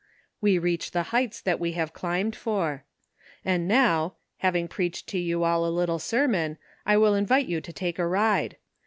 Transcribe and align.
We 0.41 0.57
reach 0.57 0.89
the 0.93 1.03
heights 1.13 1.39
that 1.41 1.59
we 1.59 1.73
have 1.73 1.93
climbed 1.93 2.35
for. 2.35 2.83
And 3.45 3.67
now, 3.67 4.15
having 4.37 4.67
preached 4.67 5.05
to 5.09 5.19
you 5.19 5.43
all 5.43 5.63
a 5.63 5.69
little 5.69 5.99
sermon, 5.99 6.57
I 6.87 6.97
will 6.97 7.13
invite 7.13 7.45
you 7.45 7.61
to 7.61 7.71
take 7.71 7.99
a 7.99 8.07
ride. 8.07 8.57